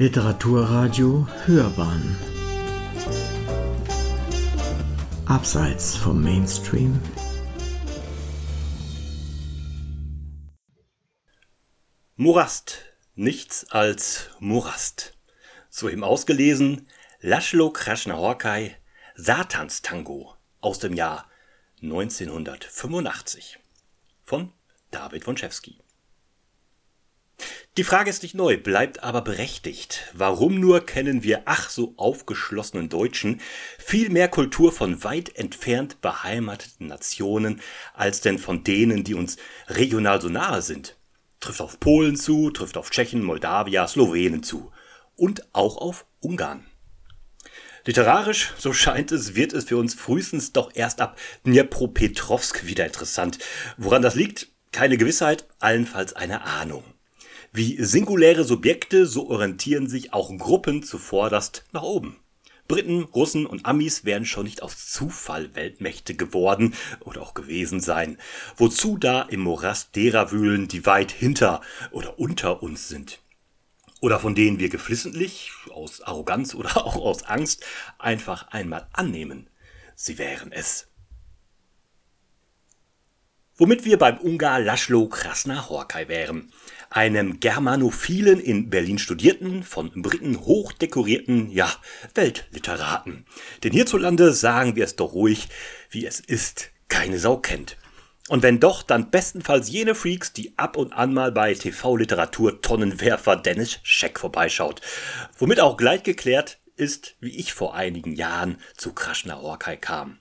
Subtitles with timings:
[0.00, 2.16] Literaturradio Hörbahn
[5.26, 7.02] Abseits vom Mainstream
[12.14, 15.18] Morast, nichts als Morast.
[15.68, 16.86] Soeben ausgelesen
[17.20, 18.76] Laszlo Krasznahorkai
[19.16, 21.28] Satanstango aus dem Jahr
[21.82, 23.58] 1985
[24.22, 24.52] von
[24.92, 25.80] David Wonczewski.
[27.78, 30.10] Die Frage ist nicht neu, bleibt aber berechtigt.
[30.12, 33.40] Warum nur kennen wir ach so aufgeschlossenen Deutschen
[33.78, 37.60] viel mehr Kultur von weit entfernt beheimateten Nationen
[37.94, 39.36] als denn von denen, die uns
[39.68, 40.96] regional so nahe sind?
[41.38, 44.72] Trifft auf Polen zu, trifft auf Tschechen, Moldawia, Slowenen zu
[45.14, 46.66] und auch auf Ungarn.
[47.84, 51.16] Literarisch, so scheint es, wird es für uns frühestens doch erst ab
[51.46, 53.38] Dnipropetrovsk wieder interessant.
[53.76, 54.48] Woran das liegt?
[54.72, 56.82] Keine Gewissheit, allenfalls eine Ahnung.
[57.58, 62.14] Wie singuläre Subjekte, so orientieren sich auch Gruppen zuvorderst nach oben.
[62.68, 68.16] Briten, Russen und Amis wären schon nicht aus Zufall Weltmächte geworden oder auch gewesen sein.
[68.56, 71.60] Wozu da im Morast derer wühlen, die weit hinter
[71.90, 73.18] oder unter uns sind?
[74.00, 77.64] Oder von denen wir geflissentlich, aus Arroganz oder auch aus Angst,
[77.98, 79.50] einfach einmal annehmen,
[79.96, 80.87] sie wären es.
[83.60, 86.52] Womit wir beim Ungar Laszlo Krasner-Horkai wären
[86.90, 91.68] einem Germanophilen in Berlin studierten, von Briten hochdekorierten, ja,
[92.14, 93.26] Weltliteraten.
[93.64, 95.48] Denn hierzulande sagen wir es doch ruhig,
[95.90, 97.76] wie es ist, keine Sau kennt.
[98.28, 103.34] Und wenn doch, dann bestenfalls jene Freaks, die ab und an mal bei TV-Literatur Tonnenwerfer
[103.34, 104.82] Dennis Scheck vorbeischaut.
[105.36, 110.18] Womit auch gleich geklärt ist, wie ich vor einigen Jahren zu Kraschner Orkai kam.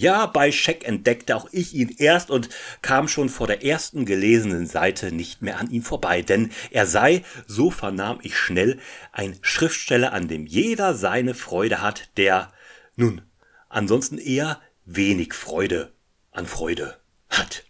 [0.00, 2.48] Ja, bei Scheck entdeckte auch ich ihn erst und
[2.80, 7.22] kam schon vor der ersten gelesenen Seite nicht mehr an ihm vorbei, denn er sei,
[7.46, 8.78] so vernahm ich schnell,
[9.12, 12.50] ein Schriftsteller, an dem jeder seine Freude hat, der,
[12.96, 13.20] nun,
[13.68, 15.92] ansonsten eher wenig Freude
[16.30, 16.96] an Freude
[17.28, 17.64] hat.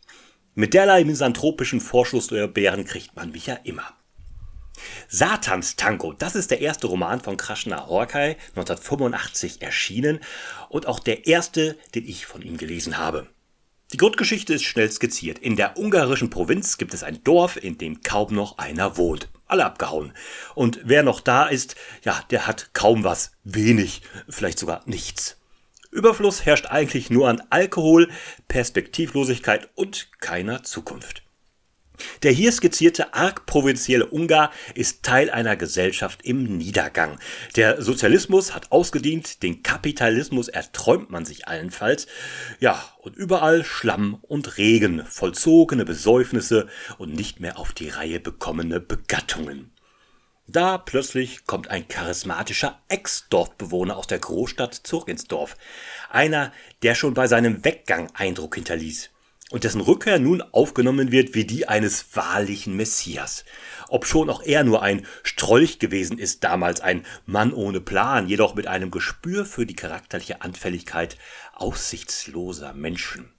[0.55, 4.00] Mit derlei misanthropischen Vorschusslorbeeren kriegt man mich ja immer.
[5.09, 10.21] Satans Tango, das ist der erste Roman von Krishna Horkai, 1985 erschienen
[10.69, 13.27] und auch der erste, den ich von ihm gelesen habe.
[13.93, 15.41] Die Grundgeschichte ist schnell skizziert.
[15.41, 19.29] In der ungarischen Provinz gibt es ein Dorf, in dem kaum noch einer wohnt.
[19.47, 20.13] Alle abgehauen.
[20.55, 21.75] Und wer noch da ist,
[22.05, 25.39] ja, der hat kaum was, wenig, vielleicht sogar nichts.
[25.91, 28.09] Überfluss herrscht eigentlich nur an Alkohol,
[28.47, 31.25] Perspektivlosigkeit und keiner Zukunft.
[32.23, 37.19] Der hier skizzierte arg provinzielle Ungar ist Teil einer Gesellschaft im Niedergang.
[37.57, 42.07] Der Sozialismus hat ausgedient, den Kapitalismus erträumt man sich allenfalls.
[42.59, 46.69] Ja, und überall Schlamm und Regen, vollzogene Besäufnisse
[46.99, 49.73] und nicht mehr auf die Reihe bekommene Begattungen.
[50.47, 55.57] Da plötzlich kommt ein charismatischer Ex-Dorfbewohner aus der Großstadt zurück ins Dorf.
[56.11, 59.11] Einer, der schon bei seinem Weggang Eindruck hinterließ
[59.51, 63.45] und dessen Rückkehr nun aufgenommen wird wie die eines wahrlichen Messias.
[63.89, 68.67] Obschon auch er nur ein Strolch gewesen ist, damals ein Mann ohne Plan, jedoch mit
[68.67, 71.19] einem Gespür für die charakterliche Anfälligkeit
[71.55, 73.33] aussichtsloser Menschen.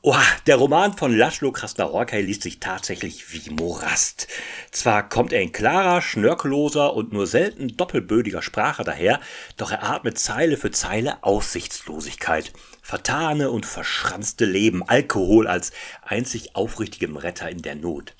[0.00, 4.28] Oha, der Roman von Laszlo Krasnahorkai liest sich tatsächlich wie Morast.
[4.70, 9.18] Zwar kommt er in klarer, schnörkelloser und nur selten doppelbödiger Sprache daher,
[9.56, 15.72] doch er atmet Zeile für Zeile Aussichtslosigkeit, vertane und verschranzte Leben, Alkohol als
[16.02, 18.14] einzig aufrichtigem Retter in der Not.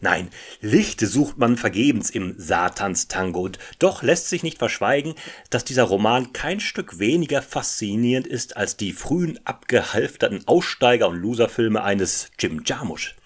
[0.00, 0.30] Nein,
[0.60, 5.14] Lichte sucht man vergebens im Satanstango, und doch lässt sich nicht verschweigen,
[5.50, 11.82] dass dieser Roman kein Stück weniger faszinierend ist als die frühen abgehalfterten Aussteiger- und Loserfilme
[11.82, 13.16] eines Jim Jarmusch.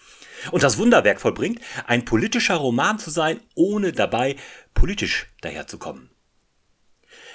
[0.53, 4.37] Und das Wunderwerk vollbringt, ein politischer Roman zu sein, ohne dabei
[4.75, 6.11] politisch daherzukommen.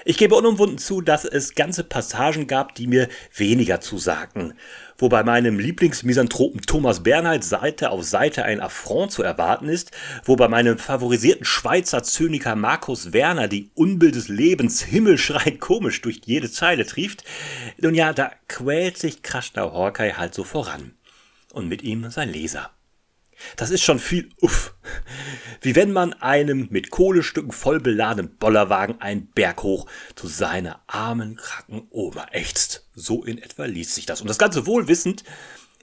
[0.05, 4.53] Ich gebe unumwunden zu, dass es ganze Passagen gab, die mir weniger zusagten,
[4.97, 9.91] wo bei meinem Lieblingsmisanthropen Thomas Bernhard Seite auf Seite ein Affront zu erwarten ist,
[10.25, 16.21] wo bei meinem favorisierten Schweizer Zyniker Markus Werner die Unbild des Lebens himmelschreiend komisch durch
[16.25, 17.23] jede Zeile trieft,
[17.79, 20.93] nun ja, da quält sich Krasner Horkai halt so voran.
[21.53, 22.71] Und mit ihm sein Leser.
[23.55, 24.73] Das ist schon viel uff.
[25.61, 31.37] Wie wenn man einem mit Kohlestücken voll beladenen Bollerwagen einen Berg hoch zu seiner armen,
[31.37, 32.87] kranken Oma ächzt.
[32.93, 34.21] So in etwa liest sich das.
[34.21, 35.23] Und das Ganze wohl wissend,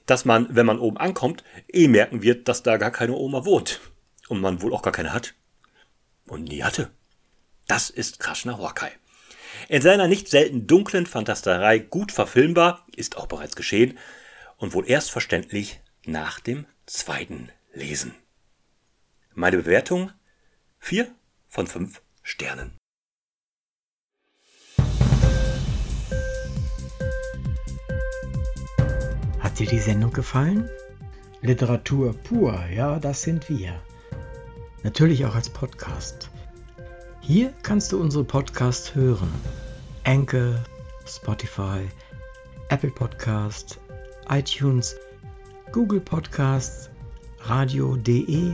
[0.05, 3.81] dass man, wenn man oben ankommt, eh merken wird, dass da gar keine Oma wohnt.
[4.27, 5.33] Und man wohl auch gar keine hat.
[6.27, 6.89] Und nie hatte.
[7.67, 8.91] Das ist Kraschner Horkai.
[9.67, 13.97] In seiner nicht selten dunklen Fantasterei gut verfilmbar, ist auch bereits geschehen,
[14.57, 18.13] und wohl erst verständlich nach dem zweiten Lesen.
[19.41, 20.11] Meine Bewertung
[20.77, 21.07] Vier
[21.47, 22.77] von fünf Sternen.
[29.39, 30.69] Hat dir die Sendung gefallen?
[31.41, 33.81] Literatur pur, ja, das sind wir.
[34.83, 36.29] Natürlich auch als Podcast.
[37.21, 39.33] Hier kannst du unsere Podcasts hören.
[40.03, 40.63] Anchor,
[41.07, 41.89] Spotify,
[42.69, 43.79] Apple Podcast,
[44.29, 44.95] iTunes,
[45.71, 46.91] Google Podcasts,
[47.39, 48.53] radio.de